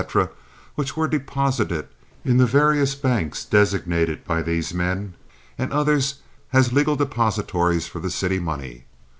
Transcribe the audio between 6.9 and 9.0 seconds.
depositories for city money.